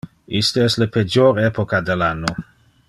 Iste 0.39 0.63
es 0.69 0.77
le 0.83 0.87
pejor 0.95 1.43
epocha 1.43 1.85
del 1.91 2.07
anno. 2.11 2.35